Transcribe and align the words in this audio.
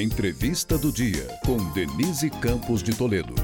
Entrevista 0.00 0.76
do 0.76 0.90
dia 0.90 1.28
com 1.46 1.56
Denise 1.72 2.28
Campos 2.28 2.82
de 2.82 2.96
Toledo. 2.96 3.34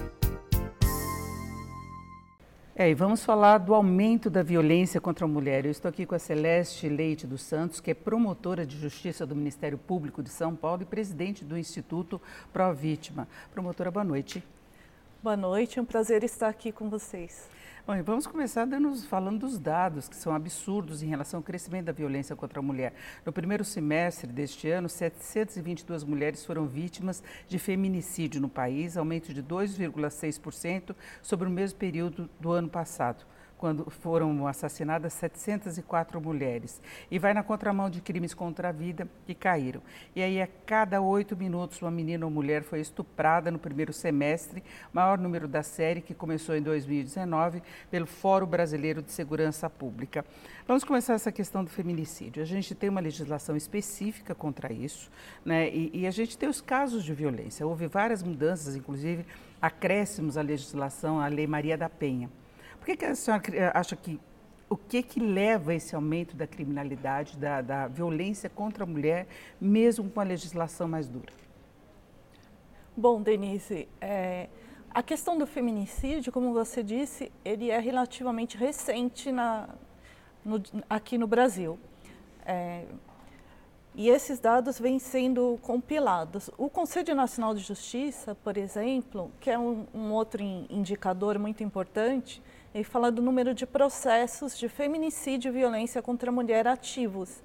É, 2.74 2.90
e 2.90 2.94
vamos 2.94 3.24
falar 3.24 3.58
do 3.58 3.74
aumento 3.74 4.28
da 4.28 4.42
violência 4.42 5.00
contra 5.00 5.26
a 5.26 5.28
mulher. 5.28 5.64
Eu 5.64 5.70
estou 5.70 5.88
aqui 5.88 6.04
com 6.04 6.14
a 6.14 6.18
Celeste 6.18 6.88
Leite 6.88 7.26
dos 7.26 7.42
Santos, 7.42 7.78
que 7.78 7.90
é 7.90 7.94
promotora 7.94 8.66
de 8.66 8.76
justiça 8.76 9.24
do 9.24 9.36
Ministério 9.36 9.78
Público 9.78 10.22
de 10.22 10.30
São 10.30 10.56
Paulo 10.56 10.82
e 10.82 10.86
presidente 10.86 11.44
do 11.44 11.56
Instituto 11.56 12.20
Pró 12.52 12.72
Vítima. 12.72 13.28
Promotora, 13.52 13.90
boa 13.90 14.04
noite. 14.04 14.42
Boa 15.22 15.36
noite, 15.36 15.78
é 15.78 15.82
um 15.82 15.84
prazer 15.84 16.24
estar 16.24 16.48
aqui 16.48 16.72
com 16.72 16.88
vocês. 16.88 17.46
Bom, 17.86 18.02
vamos 18.02 18.26
começar 18.26 18.64
dando, 18.64 18.96
falando 19.02 19.40
dos 19.40 19.58
dados 19.58 20.08
que 20.08 20.16
são 20.16 20.34
absurdos 20.34 21.02
em 21.02 21.08
relação 21.08 21.40
ao 21.40 21.44
crescimento 21.44 21.84
da 21.84 21.92
violência 21.92 22.34
contra 22.34 22.58
a 22.58 22.62
mulher. 22.62 22.94
No 23.22 23.30
primeiro 23.30 23.62
semestre 23.62 24.32
deste 24.32 24.70
ano, 24.70 24.88
722 24.88 26.04
mulheres 26.04 26.46
foram 26.46 26.66
vítimas 26.66 27.22
de 27.46 27.58
feminicídio 27.58 28.40
no 28.40 28.48
país, 28.48 28.96
aumento 28.96 29.34
de 29.34 29.42
2,6% 29.42 30.96
sobre 31.20 31.46
o 31.46 31.50
mesmo 31.50 31.78
período 31.78 32.30
do 32.40 32.50
ano 32.52 32.70
passado 32.70 33.26
quando 33.60 33.90
foram 33.90 34.46
assassinadas 34.46 35.12
704 35.12 36.18
mulheres. 36.18 36.80
E 37.10 37.18
vai 37.18 37.34
na 37.34 37.42
contramão 37.42 37.90
de 37.90 38.00
crimes 38.00 38.32
contra 38.32 38.70
a 38.70 38.72
vida 38.72 39.06
que 39.26 39.34
caíram. 39.34 39.82
E 40.16 40.22
aí, 40.22 40.40
a 40.40 40.48
cada 40.64 41.02
oito 41.02 41.36
minutos, 41.36 41.82
uma 41.82 41.90
menina 41.90 42.24
ou 42.24 42.32
mulher 42.32 42.62
foi 42.62 42.80
estuprada 42.80 43.50
no 43.50 43.58
primeiro 43.58 43.92
semestre, 43.92 44.64
maior 44.94 45.18
número 45.18 45.46
da 45.46 45.62
série, 45.62 46.00
que 46.00 46.14
começou 46.14 46.56
em 46.56 46.62
2019, 46.62 47.62
pelo 47.90 48.06
Fórum 48.06 48.46
Brasileiro 48.46 49.02
de 49.02 49.12
Segurança 49.12 49.68
Pública. 49.68 50.24
Vamos 50.66 50.82
começar 50.82 51.12
essa 51.12 51.30
questão 51.30 51.62
do 51.62 51.68
feminicídio. 51.68 52.42
A 52.42 52.46
gente 52.46 52.74
tem 52.74 52.88
uma 52.88 53.00
legislação 53.00 53.54
específica 53.58 54.34
contra 54.34 54.72
isso, 54.72 55.10
né? 55.44 55.68
e, 55.68 55.90
e 55.92 56.06
a 56.06 56.10
gente 56.10 56.38
tem 56.38 56.48
os 56.48 56.62
casos 56.62 57.04
de 57.04 57.12
violência. 57.12 57.66
Houve 57.66 57.86
várias 57.88 58.22
mudanças, 58.22 58.74
inclusive 58.74 59.26
acréscimos 59.60 60.38
à 60.38 60.40
legislação, 60.40 61.20
à 61.20 61.28
Lei 61.28 61.46
Maria 61.46 61.76
da 61.76 61.90
Penha. 61.90 62.30
Por 62.80 62.86
que, 62.86 62.96
que 62.96 63.04
a 63.04 63.14
senhora 63.14 63.42
eh, 63.52 63.70
acha 63.72 63.94
que 63.94 64.18
o 64.68 64.76
que 64.76 65.02
que 65.02 65.20
leva 65.20 65.72
a 65.72 65.74
esse 65.74 65.94
aumento 65.94 66.34
da 66.36 66.46
criminalidade, 66.46 67.36
da, 67.36 67.60
da 67.60 67.88
violência 67.88 68.48
contra 68.48 68.84
a 68.84 68.86
mulher, 68.86 69.26
mesmo 69.60 70.08
com 70.08 70.20
a 70.20 70.24
legislação 70.24 70.88
mais 70.88 71.08
dura? 71.08 71.32
Bom, 72.96 73.20
Denise, 73.20 73.88
é, 74.00 74.48
a 74.92 75.02
questão 75.02 75.36
do 75.36 75.46
feminicídio, 75.46 76.32
como 76.32 76.52
você 76.52 76.82
disse, 76.82 77.30
ele 77.44 77.70
é 77.70 77.78
relativamente 77.78 78.56
recente 78.56 79.30
na, 79.30 79.68
no, 80.44 80.62
aqui 80.88 81.18
no 81.18 81.26
Brasil. 81.26 81.78
É, 82.46 82.84
e 83.94 84.08
esses 84.08 84.38
dados 84.38 84.78
vêm 84.78 85.00
sendo 85.00 85.58
compilados. 85.62 86.48
O 86.56 86.70
Conselho 86.70 87.14
Nacional 87.14 87.54
de 87.54 87.60
Justiça, 87.60 88.36
por 88.36 88.56
exemplo, 88.56 89.32
que 89.40 89.50
é 89.50 89.58
um, 89.58 89.84
um 89.92 90.12
outro 90.12 90.42
indicador 90.42 91.38
muito 91.38 91.64
importante, 91.64 92.40
ele 92.74 92.84
fala 92.84 93.10
do 93.10 93.20
número 93.20 93.52
de 93.52 93.66
processos 93.66 94.56
de 94.56 94.68
feminicídio 94.68 95.50
e 95.50 95.52
violência 95.52 96.00
contra 96.00 96.30
a 96.30 96.32
mulher 96.32 96.68
ativos. 96.68 97.42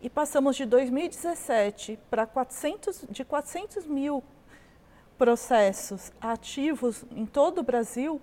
E 0.00 0.10
passamos 0.10 0.56
de 0.56 0.66
2017 0.66 1.98
para 2.10 2.26
400, 2.26 3.06
de 3.08 3.24
400 3.24 3.86
mil 3.86 4.22
processos 5.16 6.12
ativos 6.20 7.04
em 7.10 7.24
todo 7.24 7.60
o 7.60 7.62
Brasil 7.62 8.20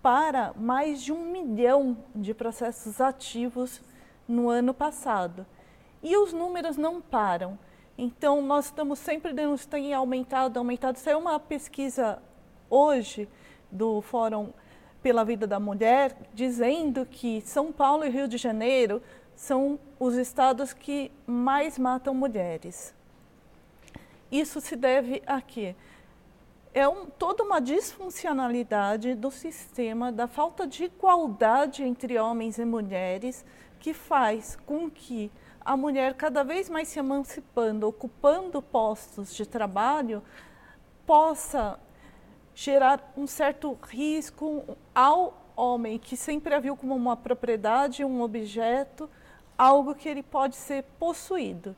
para 0.00 0.52
mais 0.56 1.02
de 1.02 1.12
um 1.12 1.24
milhão 1.30 1.98
de 2.14 2.32
processos 2.32 3.00
ativos 3.00 3.82
no 4.28 4.48
ano 4.48 4.72
passado. 4.72 5.44
E 6.02 6.16
os 6.16 6.32
números 6.32 6.76
não 6.76 7.00
param. 7.00 7.58
Então, 7.98 8.40
nós 8.40 8.66
estamos 8.66 8.98
sempre 8.98 9.32
dando, 9.32 9.58
tem 9.66 9.92
aumentado, 9.92 10.56
aumentado. 10.56 10.96
Saiu 10.96 11.18
uma 11.18 11.38
pesquisa 11.38 12.22
hoje 12.70 13.28
do 13.70 14.00
Fórum 14.00 14.52
pela 15.02 15.24
vida 15.24 15.46
da 15.46 15.58
mulher, 15.58 16.16
dizendo 16.34 17.06
que 17.06 17.40
São 17.42 17.72
Paulo 17.72 18.04
e 18.04 18.10
Rio 18.10 18.28
de 18.28 18.36
Janeiro 18.36 19.02
são 19.34 19.78
os 19.98 20.16
estados 20.16 20.72
que 20.72 21.10
mais 21.26 21.78
matam 21.78 22.12
mulheres. 22.12 22.94
Isso 24.30 24.60
se 24.60 24.76
deve 24.76 25.22
a 25.26 25.40
quê? 25.40 25.74
É 26.72 26.86
um, 26.86 27.06
toda 27.06 27.42
uma 27.42 27.60
disfuncionalidade 27.60 29.14
do 29.14 29.30
sistema, 29.30 30.12
da 30.12 30.28
falta 30.28 30.66
de 30.66 30.84
igualdade 30.84 31.82
entre 31.82 32.18
homens 32.18 32.58
e 32.58 32.64
mulheres, 32.64 33.44
que 33.80 33.92
faz 33.92 34.56
com 34.66 34.88
que 34.88 35.32
a 35.64 35.76
mulher, 35.76 36.14
cada 36.14 36.44
vez 36.44 36.68
mais 36.68 36.88
se 36.88 36.98
emancipando, 36.98 37.88
ocupando 37.88 38.62
postos 38.62 39.34
de 39.34 39.46
trabalho, 39.46 40.22
possa 41.06 41.78
gerar 42.54 43.12
um 43.16 43.26
certo 43.26 43.76
risco 43.88 44.76
ao 44.94 45.52
homem 45.56 45.98
que 45.98 46.16
sempre 46.16 46.54
a 46.54 46.60
viu 46.60 46.76
como 46.76 46.94
uma 46.94 47.16
propriedade, 47.16 48.04
um 48.04 48.22
objeto, 48.22 49.08
algo 49.56 49.94
que 49.94 50.08
ele 50.08 50.22
pode 50.22 50.56
ser 50.56 50.84
possuído. 50.98 51.76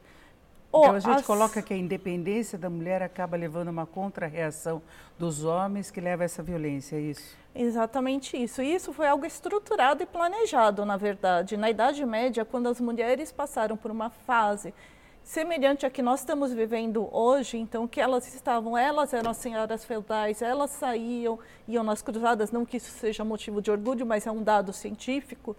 Então 0.69 0.95
a 0.95 1.01
gente 1.01 1.21
as... 1.21 1.27
coloca 1.27 1.61
que 1.61 1.75
a 1.75 1.77
independência 1.77 2.57
da 2.57 2.71
mulher 2.71 3.03
acaba 3.03 3.37
levando 3.37 3.69
uma 3.69 3.85
contra-reação 3.85 4.81
dos 5.19 5.45
homens 5.45 5.91
que 5.91 6.01
leva 6.01 6.23
a 6.23 6.25
essa 6.25 6.43
violência, 6.43 6.97
é 6.97 7.01
isso? 7.01 7.37
Exatamente 7.55 8.43
isso. 8.43 8.63
E 8.63 8.75
isso 8.75 8.93
foi 8.93 9.07
algo 9.07 9.27
estruturado 9.27 10.03
e 10.03 10.07
planejado, 10.07 10.87
na 10.87 10.97
verdade. 10.97 11.59
Na 11.59 11.69
Idade 11.69 12.05
Média, 12.07 12.45
quando 12.45 12.69
as 12.69 12.81
mulheres 12.81 13.31
passaram 13.31 13.77
por 13.77 13.91
uma 13.91 14.09
fase 14.09 14.73
semelhante 15.23 15.87
a 15.87 15.91
que 15.91 16.03
nós 16.03 16.21
estamos 16.21 16.53
vivendo 16.53 17.09
hoje, 17.15 17.57
então 17.59 17.87
que 17.87 18.01
elas 18.01 18.33
estavam, 18.35 18.77
elas 18.77 19.13
eram 19.13 19.31
as 19.31 19.37
senhoras 19.37 19.85
feudais, 19.85 20.43
elas 20.43 20.71
saíam, 20.71 21.39
iam 21.67 21.85
nas 21.85 22.03
cruzadas, 22.03 22.51
não 22.51 22.65
que 22.65 22.77
isso 22.77 22.91
seja 22.91 23.25
motivo 23.25 23.63
de 23.63 23.71
orgulho, 23.71 24.05
mas 24.05 24.27
é 24.27 24.31
um 24.31 24.43
dado 24.43 24.73
científico. 24.73 25.57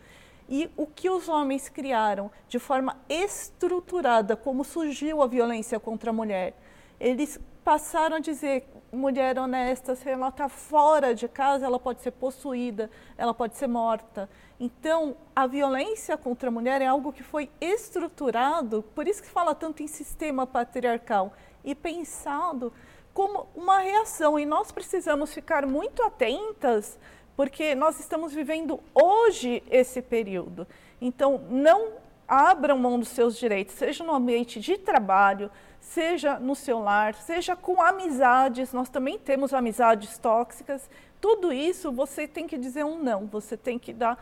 E 0.49 0.69
o 0.75 0.85
que 0.85 1.09
os 1.09 1.29
homens 1.29 1.69
criaram 1.69 2.29
de 2.47 2.59
forma 2.59 2.97
estruturada, 3.07 4.35
como 4.35 4.63
surgiu 4.63 5.21
a 5.21 5.27
violência 5.27 5.79
contra 5.79 6.09
a 6.09 6.13
mulher, 6.13 6.53
eles 6.99 7.39
passaram 7.63 8.17
a 8.17 8.19
dizer 8.19 8.67
mulher 8.93 9.37
honesta, 9.39 9.95
se 9.95 10.09
ela 10.09 10.29
está 10.29 10.47
fora 10.47 11.13
de 11.15 11.27
casa, 11.27 11.65
ela 11.65 11.79
pode 11.79 12.01
ser 12.01 12.11
possuída, 12.11 12.89
ela 13.17 13.33
pode 13.33 13.57
ser 13.57 13.67
morta. 13.67 14.29
Então, 14.59 15.15
a 15.35 15.47
violência 15.47 16.15
contra 16.15 16.49
a 16.49 16.51
mulher 16.51 16.81
é 16.81 16.85
algo 16.85 17.11
que 17.11 17.23
foi 17.23 17.49
estruturado, 17.59 18.83
por 18.95 19.07
isso 19.07 19.21
que 19.21 19.29
fala 19.29 19.55
tanto 19.55 19.81
em 19.81 19.87
sistema 19.87 20.45
patriarcal, 20.45 21.33
e 21.63 21.73
pensado 21.73 22.71
como 23.13 23.47
uma 23.55 23.79
reação. 23.79 24.39
E 24.39 24.45
nós 24.45 24.71
precisamos 24.71 25.33
ficar 25.33 25.65
muito 25.65 26.03
atentas, 26.03 26.99
porque 27.35 27.73
nós 27.73 27.99
estamos 27.99 28.33
vivendo 28.33 28.79
hoje 28.93 29.63
esse 29.69 30.01
período. 30.01 30.67
Então, 31.01 31.41
não 31.49 31.93
abram 32.27 32.77
mão 32.77 32.99
dos 32.99 33.09
seus 33.09 33.37
direitos, 33.37 33.75
seja 33.75 34.03
no 34.03 34.13
ambiente 34.13 34.59
de 34.59 34.77
trabalho, 34.77 35.51
seja 35.83 36.39
no 36.39 36.55
seu 36.55 36.79
lar, 36.79 37.13
seja 37.13 37.55
com 37.55 37.81
amizades, 37.81 38.71
nós 38.71 38.89
também 38.89 39.19
temos 39.19 39.53
amizades 39.53 40.17
tóxicas. 40.17 40.89
Tudo 41.19 41.51
isso 41.51 41.91
você 41.91 42.27
tem 42.27 42.47
que 42.47 42.57
dizer 42.57 42.85
um 42.85 42.97
não, 42.97 43.27
você 43.27 43.57
tem 43.57 43.77
que 43.77 43.91
dar 43.93 44.17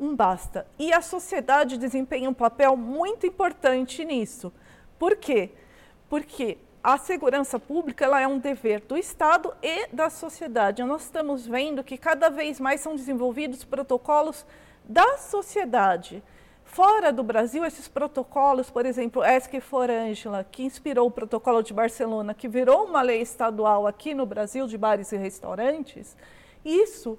um 0.00 0.16
basta. 0.16 0.66
E 0.78 0.92
a 0.92 1.00
sociedade 1.00 1.76
desempenha 1.76 2.28
um 2.28 2.34
papel 2.34 2.76
muito 2.76 3.26
importante 3.26 4.04
nisso. 4.04 4.52
Por 4.98 5.16
quê? 5.16 5.50
Porque 6.08 6.58
a 6.82 6.96
segurança 6.96 7.58
pública 7.58 8.04
ela 8.04 8.20
é 8.20 8.26
um 8.26 8.38
dever 8.38 8.80
do 8.80 8.96
Estado 8.96 9.52
e 9.62 9.86
da 9.88 10.08
sociedade. 10.08 10.82
Nós 10.82 11.02
estamos 11.02 11.46
vendo 11.46 11.84
que 11.84 11.98
cada 11.98 12.30
vez 12.30 12.58
mais 12.58 12.80
são 12.80 12.96
desenvolvidos 12.96 13.64
protocolos 13.64 14.46
da 14.84 15.18
sociedade 15.18 16.22
Fora 16.66 17.12
do 17.12 17.22
Brasil, 17.22 17.64
esses 17.64 17.88
protocolos, 17.88 18.68
por 18.68 18.84
exemplo, 18.84 19.24
ESC 19.24 19.60
for 19.60 19.88
Angela, 19.88 20.44
que 20.44 20.64
inspirou 20.64 21.06
o 21.06 21.10
protocolo 21.10 21.62
de 21.62 21.72
Barcelona, 21.72 22.34
que 22.34 22.48
virou 22.48 22.84
uma 22.84 23.00
lei 23.00 23.22
estadual 23.22 23.86
aqui 23.86 24.12
no 24.12 24.26
Brasil 24.26 24.66
de 24.66 24.76
bares 24.76 25.10
e 25.12 25.16
restaurantes, 25.16 26.16
isso, 26.64 27.16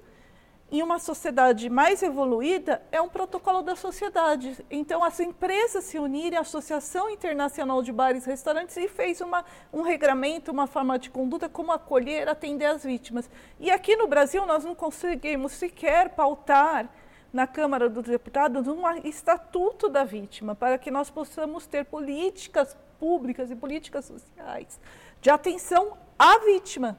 em 0.70 0.82
uma 0.82 0.98
sociedade 0.98 1.68
mais 1.70 2.02
evoluída, 2.02 2.82
é 2.92 3.00
um 3.00 3.08
protocolo 3.08 3.62
da 3.62 3.74
sociedade. 3.74 4.64
Então, 4.70 5.02
as 5.02 5.18
empresas 5.18 5.82
se 5.84 5.98
unirem, 5.98 6.38
a 6.38 6.42
Associação 6.42 7.08
Internacional 7.08 7.82
de 7.82 7.90
Bares 7.90 8.26
e 8.26 8.30
Restaurantes, 8.30 8.76
e 8.76 8.86
fez 8.86 9.20
uma, 9.22 9.44
um 9.72 9.80
regramento, 9.80 10.52
uma 10.52 10.66
forma 10.66 10.98
de 10.98 11.08
conduta, 11.10 11.48
como 11.48 11.72
acolher, 11.72 12.28
atender 12.28 12.66
as 12.66 12.84
vítimas. 12.84 13.28
E 13.58 13.70
aqui 13.70 13.96
no 13.96 14.06
Brasil, 14.06 14.46
nós 14.46 14.62
não 14.62 14.74
conseguimos 14.74 15.52
sequer 15.52 16.10
pautar 16.10 16.88
na 17.32 17.46
Câmara 17.46 17.88
dos 17.88 18.04
Deputados 18.04 18.66
um 18.66 18.82
estatuto 19.04 19.88
da 19.88 20.04
vítima, 20.04 20.54
para 20.54 20.78
que 20.78 20.90
nós 20.90 21.10
possamos 21.10 21.66
ter 21.66 21.84
políticas 21.84 22.76
públicas 22.98 23.50
e 23.50 23.56
políticas 23.56 24.06
sociais 24.06 24.80
de 25.20 25.30
atenção 25.30 25.96
à 26.18 26.38
vítima. 26.38 26.98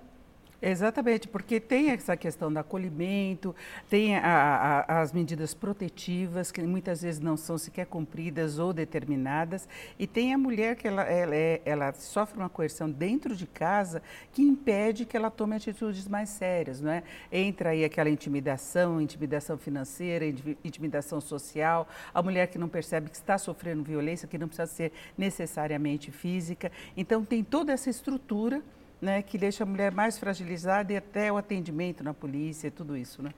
Exatamente, 0.62 1.26
porque 1.26 1.58
tem 1.58 1.90
essa 1.92 2.18
questão 2.18 2.52
do 2.52 2.60
acolhimento, 2.60 3.56
tem 3.90 4.18
a, 4.18 4.86
a, 4.88 5.02
as 5.02 5.14
medidas 5.14 5.54
protetivas, 5.54 6.52
que 6.52 6.62
muitas 6.64 7.02
vezes 7.02 7.22
não 7.22 7.38
são 7.38 7.58
sequer 7.58 7.86
cumpridas 7.86 8.60
ou 8.60 8.74
determinadas, 8.74 9.70
e 9.98 10.06
tem 10.06 10.34
a 10.34 10.38
mulher 10.38 10.76
que 10.76 10.86
ela, 10.86 11.04
ela, 11.04 11.34
é, 11.34 11.62
ela 11.64 11.94
sofre 11.94 12.38
uma 12.38 12.50
coerção 12.50 12.90
dentro 12.92 13.38
de 13.38 13.48
casa 13.48 14.02
que 14.34 14.42
impede 14.42 15.06
que 15.06 15.16
ela 15.16 15.32
tome 15.32 15.56
atitudes 15.56 16.10
mais 16.10 16.28
sérias, 16.28 16.82
não 16.82 16.92
é? 16.92 17.04
Entra 17.32 17.70
aí 17.70 17.86
aquela 17.86 18.10
intimidação, 18.10 19.00
intimidação 19.00 19.58
financeira, 19.58 20.26
intimidação 20.62 21.22
social, 21.22 21.88
a 22.14 22.22
mulher 22.22 22.48
que 22.48 22.58
não 22.58 22.68
percebe 22.68 23.10
que 23.10 23.16
está 23.16 23.38
sofrendo 23.38 23.82
violência, 23.82 24.28
que 24.28 24.38
não 24.38 24.50
precisa 24.50 24.68
ser 24.68 24.92
necessariamente 25.18 26.12
física. 26.12 26.70
Então, 26.98 27.24
tem 27.24 27.46
toda 27.46 27.72
essa 27.72 27.90
estrutura 27.90 28.62
né, 29.02 29.22
que 29.22 29.38
deixa 29.38 29.64
a 29.64 29.68
mulher 29.68 29.92
mais 29.92 30.18
fragilizada 30.18 30.92
e 30.94 30.98
até 30.98 31.32
o 31.32 31.38
atendimento 31.38 32.04
na 32.04 32.14
polícia 32.14 32.70
tudo 32.72 32.98
isso, 32.98 33.22
né? 33.22 33.34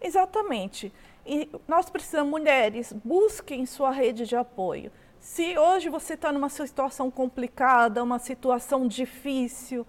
Exatamente. 0.00 0.92
E 1.26 1.48
nós 1.66 1.90
precisamos, 1.90 2.30
mulheres, 2.30 2.92
busquem 3.04 3.66
sua 3.66 3.90
rede 3.90 4.26
de 4.26 4.36
apoio. 4.36 4.92
Se 5.20 5.58
hoje 5.58 5.88
você 5.88 6.14
está 6.14 6.32
numa 6.32 6.48
situação 6.48 7.10
complicada, 7.10 8.02
uma 8.02 8.18
situação 8.18 8.86
difícil, 8.86 9.86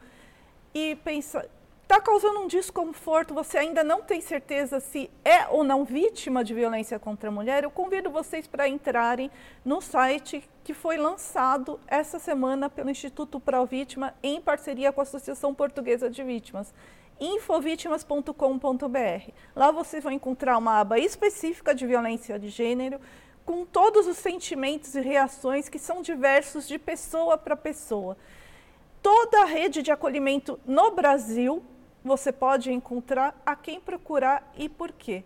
e 0.73 0.95
pensa, 0.97 1.47
está 1.91 1.99
causando 1.99 2.41
um 2.41 2.47
desconforto, 2.47 3.33
você 3.33 3.57
ainda 3.57 3.83
não 3.83 4.03
tem 4.03 4.21
certeza 4.21 4.79
se 4.79 5.09
é 5.25 5.47
ou 5.47 5.63
não 5.63 5.83
vítima 5.83 6.43
de 6.43 6.53
violência 6.53 6.99
contra 6.99 7.29
a 7.29 7.31
mulher, 7.31 7.63
eu 7.63 7.71
convido 7.71 8.11
vocês 8.11 8.45
para 8.45 8.67
entrarem 8.67 9.31
no 9.65 9.81
site 9.81 10.47
que 10.63 10.71
foi 10.71 10.97
lançado 10.97 11.79
essa 11.87 12.19
semana 12.19 12.69
pelo 12.69 12.91
Instituto 12.91 13.39
Pro 13.39 13.65
Vítima 13.65 14.13
em 14.21 14.39
parceria 14.39 14.91
com 14.91 15.01
a 15.01 15.03
Associação 15.03 15.51
Portuguesa 15.51 16.11
de 16.11 16.23
Vítimas 16.23 16.71
infovitimas.com.br. 17.19 19.31
Lá 19.55 19.71
vocês 19.71 20.03
vão 20.03 20.13
encontrar 20.13 20.59
uma 20.59 20.79
aba 20.79 20.99
específica 20.99 21.73
de 21.73 21.87
violência 21.87 22.37
de 22.37 22.49
gênero, 22.49 23.01
com 23.43 23.65
todos 23.65 24.05
os 24.05 24.15
sentimentos 24.15 24.93
e 24.93 25.01
reações 25.01 25.67
que 25.67 25.79
são 25.79 26.03
diversos 26.03 26.67
de 26.67 26.77
pessoa 26.77 27.35
para 27.35 27.57
pessoa. 27.57 28.15
Toda 29.01 29.41
a 29.41 29.45
rede 29.45 29.81
de 29.81 29.91
acolhimento 29.91 30.59
no 30.67 30.91
Brasil 30.91 31.63
você 32.03 32.31
pode 32.31 32.71
encontrar 32.71 33.41
a 33.45 33.55
quem 33.55 33.79
procurar 33.79 34.51
e 34.57 34.69
por 34.69 34.91
quê. 34.91 35.23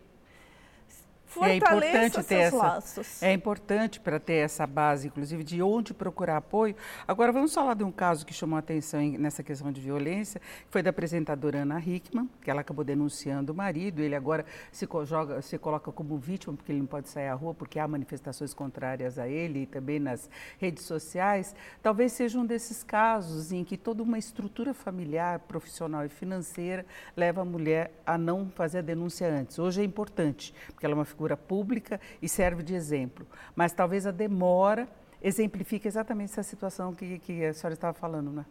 Fortaleça 1.33 1.97
é 1.97 2.05
importante 2.05 2.23
ter 2.27 2.35
essa, 2.35 2.55
laços. 2.55 3.23
É 3.23 3.33
importante 3.33 3.99
para 3.99 4.19
ter 4.19 4.35
essa 4.35 4.67
base, 4.67 5.07
inclusive, 5.07 5.43
de 5.43 5.63
onde 5.63 5.91
procurar 5.93 6.37
apoio. 6.37 6.75
Agora, 7.07 7.31
vamos 7.31 7.51
falar 7.51 7.73
de 7.73 7.83
um 7.83 7.91
caso 7.91 8.23
que 8.23 8.33
chamou 8.33 8.55
a 8.55 8.59
atenção 8.59 9.01
nessa 9.17 9.41
questão 9.41 9.71
de 9.71 9.81
violência, 9.81 10.39
que 10.39 10.67
foi 10.69 10.83
da 10.83 10.91
apresentadora 10.91 11.59
Ana 11.59 11.79
Hickman, 11.79 12.29
que 12.39 12.51
ela 12.51 12.61
acabou 12.61 12.85
denunciando 12.85 13.51
o 13.51 13.55
marido. 13.55 13.99
Ele 13.99 14.15
agora 14.15 14.45
se, 14.71 14.87
joga, 15.05 15.41
se 15.41 15.57
coloca 15.57 15.91
como 15.91 16.17
vítima, 16.19 16.53
porque 16.53 16.71
ele 16.71 16.79
não 16.79 16.85
pode 16.85 17.09
sair 17.09 17.29
à 17.29 17.33
rua, 17.33 17.53
porque 17.53 17.79
há 17.79 17.87
manifestações 17.87 18.53
contrárias 18.53 19.17
a 19.17 19.27
ele 19.27 19.63
e 19.63 19.65
também 19.65 19.99
nas 19.99 20.29
redes 20.59 20.83
sociais. 20.85 21.55
Talvez 21.81 22.11
seja 22.11 22.37
um 22.37 22.45
desses 22.45 22.83
casos 22.83 23.51
em 23.51 23.63
que 23.63 23.75
toda 23.75 24.03
uma 24.03 24.19
estrutura 24.19 24.71
familiar, 24.71 25.39
profissional 25.39 26.05
e 26.05 26.09
financeira 26.09 26.85
leva 27.17 27.41
a 27.41 27.45
mulher 27.45 27.91
a 28.05 28.19
não 28.19 28.49
fazer 28.49 28.79
a 28.79 28.81
denúncia 28.81 29.27
antes. 29.27 29.57
Hoje 29.57 29.81
é 29.81 29.83
importante, 29.83 30.53
porque 30.67 30.85
ela 30.85 30.93
é 30.93 30.97
uma 30.97 31.05
figura 31.05 31.22
figura 31.23 31.37
pública 31.37 32.01
e 32.21 32.27
serve 32.27 32.61
de 32.63 32.75
exemplo. 32.75 33.25
Mas 33.55 33.73
talvez 33.73 34.05
a 34.05 34.11
demora 34.11 34.87
exemplifique 35.21 35.87
exatamente 35.87 36.31
essa 36.31 36.43
situação 36.43 36.93
que, 36.93 37.17
que 37.19 37.45
a 37.45 37.53
senhora 37.53 37.73
estava 37.73 37.93
falando, 37.93 38.31
né? 38.31 38.45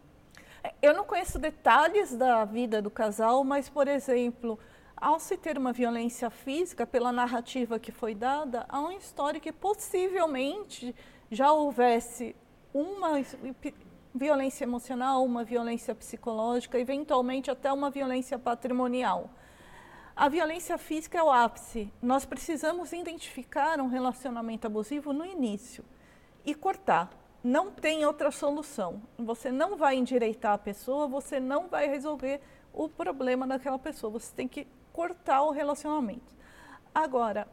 Eu 0.81 0.93
não 0.93 1.03
conheço 1.03 1.37
detalhes 1.37 2.15
da 2.15 2.45
vida 2.45 2.81
do 2.81 2.89
casal, 2.89 3.43
mas, 3.43 3.69
por 3.69 3.87
exemplo, 3.87 4.57
ao 4.95 5.19
se 5.19 5.37
ter 5.37 5.57
uma 5.57 5.71
violência 5.71 6.29
física, 6.29 6.87
pela 6.87 7.11
narrativa 7.11 7.77
que 7.77 7.91
foi 7.91 8.15
dada, 8.15 8.65
há 8.67 8.79
uma 8.79 8.95
história 8.95 9.39
que 9.39 9.51
possivelmente 9.51 10.95
já 11.29 11.51
houvesse 11.51 12.35
uma 12.73 13.21
violência 14.15 14.63
emocional, 14.63 15.23
uma 15.23 15.43
violência 15.43 15.93
psicológica, 15.93 16.79
eventualmente 16.79 17.51
até 17.51 17.71
uma 17.71 17.91
violência 17.91 18.39
patrimonial. 18.39 19.29
A 20.15 20.29
violência 20.29 20.77
física 20.77 21.17
é 21.17 21.23
o 21.23 21.31
ápice. 21.31 21.91
Nós 21.99 22.23
precisamos 22.23 22.93
identificar 22.93 23.81
um 23.81 23.87
relacionamento 23.87 24.67
abusivo 24.67 25.11
no 25.11 25.25
início 25.25 25.83
e 26.45 26.53
cortar. 26.53 27.09
Não 27.43 27.71
tem 27.71 28.05
outra 28.05 28.29
solução. 28.29 29.01
Você 29.17 29.51
não 29.51 29.75
vai 29.75 29.95
endireitar 29.95 30.53
a 30.53 30.57
pessoa, 30.57 31.07
você 31.07 31.39
não 31.39 31.67
vai 31.67 31.87
resolver 31.87 32.41
o 32.71 32.87
problema 32.87 33.47
daquela 33.47 33.79
pessoa. 33.79 34.11
Você 34.11 34.31
tem 34.35 34.47
que 34.47 34.67
cortar 34.93 35.41
o 35.41 35.49
relacionamento. 35.49 36.31
Agora, 36.93 37.47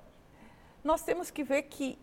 nós 0.85 1.03
temos 1.03 1.31
que 1.31 1.43
ver 1.43 1.63
que 1.63 1.99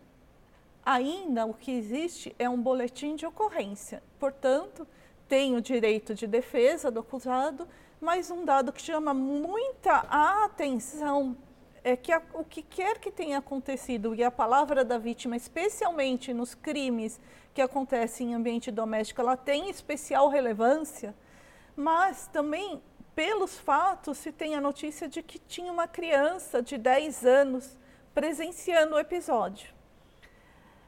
ainda 0.84 1.46
o 1.46 1.54
que 1.54 1.70
existe 1.70 2.34
é 2.36 2.48
um 2.48 2.60
boletim 2.60 3.14
de 3.14 3.24
ocorrência. 3.24 4.02
Portanto, 4.18 4.88
tem 5.28 5.54
o 5.54 5.62
direito 5.62 6.16
de 6.16 6.26
defesa 6.26 6.90
do 6.90 6.98
acusado 6.98 7.68
mas 8.00 8.30
um 8.30 8.44
dado 8.44 8.72
que 8.72 8.80
chama 8.80 9.12
muita 9.12 9.98
atenção 10.44 11.36
é 11.82 11.96
que 11.96 12.12
a, 12.12 12.22
o 12.34 12.44
que 12.44 12.62
quer 12.62 12.98
que 12.98 13.10
tenha 13.10 13.38
acontecido 13.38 14.14
e 14.14 14.22
a 14.22 14.30
palavra 14.30 14.84
da 14.84 14.98
vítima, 14.98 15.36
especialmente 15.36 16.34
nos 16.34 16.54
crimes 16.54 17.20
que 17.54 17.62
acontecem 17.62 18.30
em 18.30 18.34
ambiente 18.34 18.70
doméstico, 18.70 19.20
ela 19.20 19.36
tem 19.36 19.70
especial 19.70 20.28
relevância, 20.28 21.14
mas 21.74 22.26
também 22.28 22.82
pelos 23.14 23.58
fatos 23.58 24.18
se 24.18 24.30
tem 24.30 24.54
a 24.54 24.60
notícia 24.60 25.08
de 25.08 25.22
que 25.22 25.38
tinha 25.38 25.72
uma 25.72 25.88
criança 25.88 26.62
de 26.62 26.78
10 26.78 27.24
anos 27.24 27.76
presenciando 28.14 28.94
o 28.94 28.98
episódio. 28.98 29.72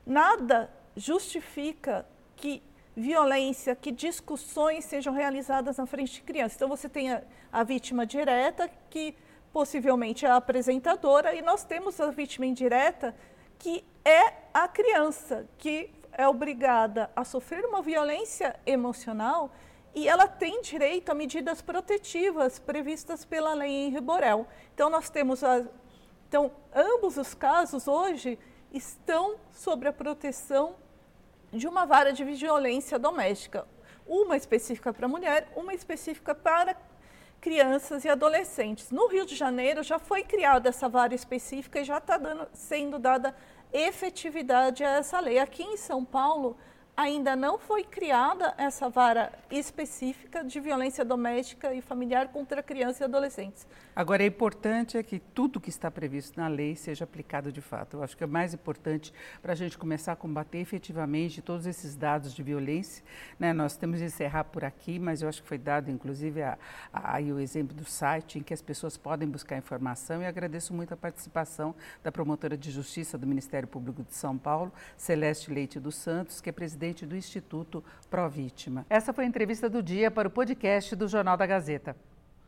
Nada 0.07 0.71
justifica 0.97 2.07
que 2.37 2.63
violência, 3.01 3.75
que 3.75 3.91
discussões 3.91 4.85
sejam 4.85 5.13
realizadas 5.13 5.79
na 5.79 5.87
frente 5.87 6.15
de 6.15 6.23
crianças. 6.23 6.57
Então, 6.57 6.69
você 6.69 6.89
tem 6.89 7.13
a, 7.13 7.23
a, 7.53 7.65
vítima 7.65 8.07
direta, 8.07 8.71
que 8.89 9.15
possivelmente 9.53 10.25
é 10.25 10.31
a 10.31 10.37
apresentadora, 10.37 11.35
e 11.35 11.43
nós 11.43 11.65
temos 11.65 12.01
a 12.01 12.11
vítima 12.11 12.47
indireta, 12.47 13.15
que 13.59 13.85
é 14.05 14.35
a 14.55 14.69
criança, 14.69 15.49
que 15.59 15.91
é 16.13 16.29
obrigada 16.29 17.11
a 17.17 17.25
sofrer 17.25 17.65
uma 17.65 17.83
violência 17.83 18.59
emocional 18.67 19.51
e 19.95 20.09
ela 20.09 20.29
tem 20.29 20.63
direito 20.63 21.11
a 21.11 21.15
medidas 21.15 21.61
protetivas 21.61 22.59
previstas 22.59 23.25
pela 23.25 23.55
lei 23.55 23.71
Henri 23.71 24.01
Borel. 24.01 24.47
Então, 24.75 24.89
nós 24.89 25.11
temos 25.11 25.43
a. 25.43 25.65
Então, 26.29 26.53
ambos 26.73 27.17
os 27.17 27.35
casos 27.35 27.89
hoje 27.89 28.39
estão 28.73 29.37
sob 29.51 29.87
a 29.89 29.93
proteção 29.93 30.77
de 31.53 31.67
uma 31.67 31.85
vara 31.85 32.13
de 32.13 32.25
violência 32.25 32.99
doméstica, 32.99 33.67
uma 34.07 34.37
específica 34.37 34.93
para 34.93 35.09
mulher, 35.09 35.49
uma 35.57 35.75
específica 35.75 36.35
para 36.35 36.77
crianças 37.41 38.05
e 38.05 38.09
adolescentes. 38.09 38.91
No 38.91 39.07
Rio 39.07 39.25
de 39.25 39.35
Janeiro 39.35 39.83
já 39.83 39.99
foi 39.99 40.23
criada 40.23 40.69
essa 40.69 40.89
vara 40.89 41.15
específica 41.15 41.81
e 41.81 41.85
já 41.85 41.99
está 41.99 42.21
sendo 42.53 42.99
dada 42.99 43.35
efetividade 43.73 44.85
a 44.85 44.97
essa 44.97 45.19
lei. 45.21 45.39
Aqui 45.39 45.63
em 45.63 45.77
São 45.77 46.05
Paulo, 46.05 46.57
ainda 47.01 47.35
não 47.35 47.59
foi 47.59 47.83
criada 47.83 48.53
essa 48.59 48.91
vara 48.91 49.33
específica 49.51 50.45
de 50.45 50.61
violência 50.61 51.03
doméstica 51.03 51.73
e 51.73 51.81
familiar 51.81 52.29
contra 52.29 52.63
crianças 52.63 53.01
e 53.01 53.05
adolescentes. 53.05 53.67
Agora, 53.97 54.23
é 54.23 54.27
importante 54.27 54.99
é 54.99 55.03
que 55.03 55.19
tudo 55.19 55.59
que 55.59 55.71
está 55.71 55.91
previsto 55.91 56.39
na 56.39 56.47
lei 56.47 56.77
seja 56.77 57.05
aplicado 57.05 57.51
de 57.51 57.63
fato. 57.63 57.97
Eu 57.97 58.03
acho 58.03 58.15
que 58.15 58.23
é 58.23 58.27
mais 58.27 58.53
importante 58.53 59.15
para 59.41 59.53
a 59.53 59.57
gente 59.57 59.79
começar 59.79 60.13
a 60.13 60.17
combater 60.17 60.59
efetivamente 60.59 61.41
todos 61.41 61.67
esses 61.67 61.97
dados 61.97 62.35
de 62.35 62.43
violência. 62.43 63.03
Né? 63.39 63.55
Nós 63.55 63.79
temos 63.79 63.99
de 63.99 64.05
encerrar 64.05 64.45
por 64.45 64.63
aqui, 64.63 64.99
mas 64.99 65.23
eu 65.23 65.29
acho 65.29 65.43
que 65.43 65.49
foi 65.49 65.59
dado, 65.59 65.91
inclusive, 65.91 66.43
a, 66.43 66.59
a, 66.93 67.17
a, 67.17 67.21
o 67.21 67.41
exemplo 67.41 67.75
do 67.75 67.85
site 67.85 68.39
em 68.39 68.43
que 68.43 68.53
as 68.53 68.61
pessoas 68.61 68.99
podem 68.99 69.27
buscar 69.27 69.57
informação 69.57 70.21
e 70.21 70.27
agradeço 70.27 70.75
muito 70.75 70.93
a 70.93 70.97
participação 70.99 71.75
da 72.03 72.13
promotora 72.13 72.59
de 72.59 72.71
justiça 72.71 73.17
do 73.17 73.27
Ministério 73.27 73.67
Público 73.67 74.03
de 74.03 74.15
São 74.15 74.37
Paulo, 74.37 74.71
Celeste 74.99 75.51
Leite 75.51 75.81
dos 75.81 75.95
Santos, 75.95 76.43
que 76.43 76.51
é 76.51 76.53
presidente 76.53 76.90
presidente 76.91 77.07
do 77.07 77.17
Instituto 77.17 77.85
Pró 78.09 78.29
Vítima. 78.29 78.85
Essa 78.91 79.13
foi 79.13 79.25
a 79.25 79.29
entrevista 79.29 79.69
do 79.69 79.83
dia 79.83 80.11
para 80.11 80.29
o 80.29 80.31
podcast 80.31 80.97
do 80.97 81.09
Jornal 81.09 81.37
da 81.37 81.47
Gazeta. 81.47 81.97